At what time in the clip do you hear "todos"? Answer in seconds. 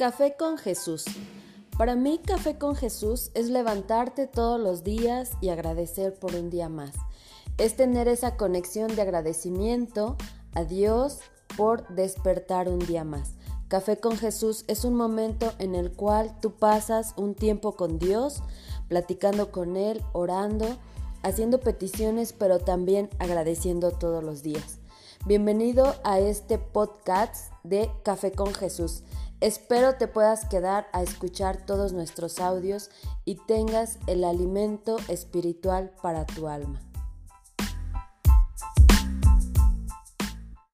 4.26-4.58, 23.90-24.24, 31.66-31.92